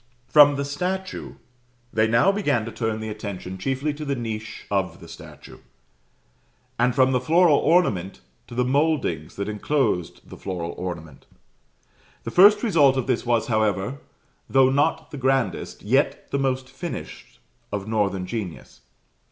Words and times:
From 0.27 0.55
the 0.55 0.65
statue 0.65 1.33
they 1.93 2.07
now 2.07 2.31
began 2.31 2.65
to 2.65 2.71
turn 2.71 3.01
the 3.01 3.09
attention 3.09 3.59
chiefly 3.59 3.93
to 3.93 4.03
the 4.03 4.15
niche 4.15 4.65
of 4.71 4.99
the 4.99 5.07
statue, 5.07 5.59
and 6.79 6.95
from 6.95 7.11
the 7.11 7.21
floral 7.21 7.59
ornament 7.59 8.19
to 8.47 8.55
the 8.55 8.65
mouldings 8.65 9.35
that 9.35 9.47
enclosed 9.47 10.27
the 10.27 10.37
floral 10.37 10.71
ornament. 10.71 11.27
The 12.23 12.31
first 12.31 12.63
result 12.63 12.97
of 12.97 13.05
this 13.05 13.27
was, 13.27 13.45
however, 13.45 13.99
though 14.49 14.71
not 14.71 15.11
the 15.11 15.17
grandest, 15.19 15.83
yet 15.83 16.31
the 16.31 16.39
most 16.39 16.67
finished 16.67 17.37
of 17.71 17.87
northern 17.87 18.25
genius. 18.25 18.81